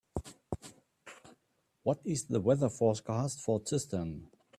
What 1.83 1.99
is 2.03 2.25
the 2.25 2.39
weather 2.41 2.69
forecast 2.71 3.39
for 3.41 3.61
Cistern 3.63 4.31